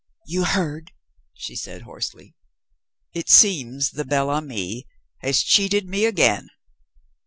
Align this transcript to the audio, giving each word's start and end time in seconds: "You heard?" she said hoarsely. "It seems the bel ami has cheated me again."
"You 0.25 0.45
heard?" 0.45 0.93
she 1.35 1.55
said 1.55 1.83
hoarsely. 1.83 2.33
"It 3.13 3.29
seems 3.29 3.91
the 3.91 4.03
bel 4.03 4.31
ami 4.31 4.87
has 5.19 5.43
cheated 5.43 5.87
me 5.87 6.05
again." 6.05 6.49